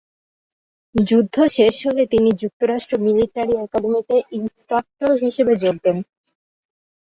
[0.95, 5.97] যুদ্ধ শেষ হলে তিনি যুক্তরাষ্ট্র মিলিটারি একাডেমীতে ইন্সট্রাক্টর হিসেবে যোগ দেন।